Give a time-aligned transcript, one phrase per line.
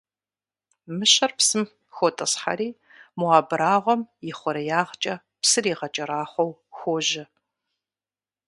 [0.97, 1.63] Мыщэр псым
[1.95, 2.69] хотӀысхьэри,
[3.17, 7.25] мо абрагъуэм и хъуреягъкӀэ псыр игъэкӀэрахъуэу хуожьэ.